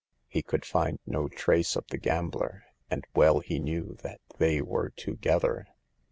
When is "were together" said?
4.59-5.67